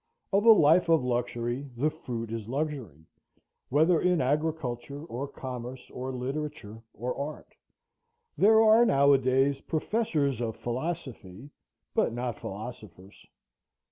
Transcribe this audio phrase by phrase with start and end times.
[0.33, 3.05] Of a life of luxury the fruit is luxury,
[3.69, 7.53] whether in agriculture, or commerce, or literature, or art.
[8.35, 11.51] There are nowadays professors of philosophy,
[11.93, 13.27] but not philosophers.